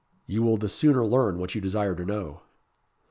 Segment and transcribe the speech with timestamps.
[0.25, 2.41] "You will the sooner learn what you desire to know."